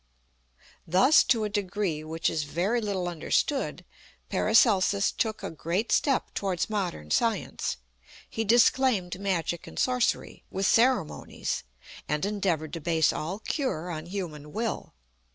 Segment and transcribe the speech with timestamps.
[0.87, 3.85] Thus, to a degree which is very little understood,
[4.29, 7.77] PARACELSUS took a great step towards modern science.
[8.27, 11.61] He disclaimed Magic and Sorcery, with ceremonies,
[12.09, 14.95] and endeavored to base all cure on human will.